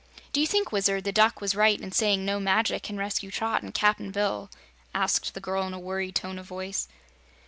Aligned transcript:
"Do 0.33 0.41
you 0.41 0.47
think, 0.47 0.71
Wizard, 0.71 1.03
the 1.03 1.11
Duck 1.11 1.41
was 1.41 1.53
right 1.53 1.79
in 1.79 1.91
saying 1.91 2.25
no 2.25 2.39
magic 2.39 2.81
can 2.81 2.97
rescue 2.97 3.29
Trot 3.29 3.61
and 3.61 3.71
Cap'n 3.71 4.09
Bill?" 4.09 4.49
asked 4.95 5.35
the 5.35 5.39
girl 5.39 5.61
in 5.67 5.75
a 5.75 5.79
worried 5.79 6.15
tone 6.15 6.39
of 6.39 6.47
voice. 6.47 6.87